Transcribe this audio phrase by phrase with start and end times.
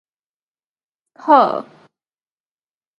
[1.19, 1.69] 好